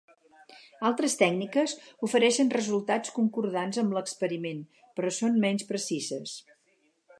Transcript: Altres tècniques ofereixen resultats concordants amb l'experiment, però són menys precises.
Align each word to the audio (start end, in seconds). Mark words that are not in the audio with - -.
Altres 0.89 1.15
tècniques 1.19 1.75
ofereixen 2.07 2.49
resultats 2.57 3.13
concordants 3.19 3.81
amb 3.83 3.95
l'experiment, 3.99 4.67
però 5.01 5.15
són 5.21 5.41
menys 5.47 5.71
precises. 5.75 6.37